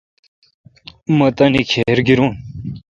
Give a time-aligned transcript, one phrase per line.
[1.17, 2.31] مہتانی کھِر گیرون۔